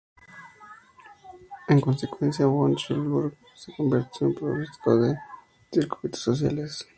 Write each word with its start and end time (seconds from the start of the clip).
En 1.67 1.79
consecuencia, 1.79 2.47
von 2.47 2.75
Schulenburg 2.75 3.37
se 3.53 3.71
convirtió 3.75 4.25
en 4.29 4.33
un 4.33 4.33
proscrito 4.33 5.05
en 5.05 5.09
sus 5.11 5.19
círculos 5.71 6.19
sociales. 6.19 6.87